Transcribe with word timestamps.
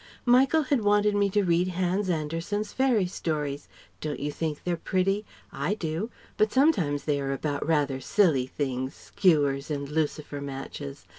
Michael 0.25 0.63
had 0.63 0.81
wanted 0.81 1.13
me 1.13 1.29
to 1.29 1.43
read 1.43 1.67
Hans 1.67 2.09
Andersen's 2.09 2.73
fairy 2.73 3.05
stories 3.05 3.67
don't 3.99 4.19
you 4.19 4.31
think 4.31 4.63
they're 4.63 4.75
pretty? 4.75 5.25
I 5.51 5.75
do; 5.75 6.09
but 6.37 6.51
sometimes 6.51 7.03
they 7.03 7.21
are 7.21 7.31
about 7.31 7.67
rather 7.67 7.99
silly 8.01 8.47
things, 8.47 8.95
skewers 8.95 9.69
and 9.69 9.87
lucifer 9.87 10.41
matches 10.41 11.05